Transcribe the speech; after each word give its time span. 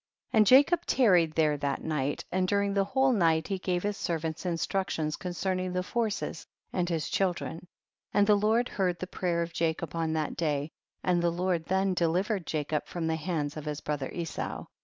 26. 0.31 0.37
And 0.39 0.47
Jacob 0.47 0.85
tamed 0.87 1.33
there 1.33 1.57
that 1.57 1.83
night, 1.83 2.25
and 2.31 2.47
during 2.47 2.73
the 2.73 2.85
whole 2.85 3.11
night 3.11 3.47
he 3.47 3.59
gave 3.59 3.83
his 3.83 3.95
servants 3.97 4.47
instructions 4.47 5.15
con 5.15 5.31
cerning 5.33 5.73
the 5.73 5.83
forces 5.83 6.47
and 6.73 6.89
his 6.89 7.07
children. 7.07 7.67
27. 7.69 7.69
And 8.15 8.25
the 8.25 8.35
Lord 8.35 8.67
heard 8.67 8.97
the 8.97 9.05
pray 9.05 9.33
er 9.33 9.41
of 9.43 9.53
Jacob 9.53 9.93
on 9.95 10.13
that 10.13 10.35
day, 10.35 10.71
and 11.03 11.21
the 11.21 11.29
Lord 11.29 11.65
then 11.65 11.93
delivered 11.93 12.47
Jacob 12.47 12.87
from 12.87 13.05
the 13.05 13.15
hands 13.15 13.55
of 13.55 13.65
his 13.65 13.79
brother 13.79 14.09
Esau. 14.11 14.65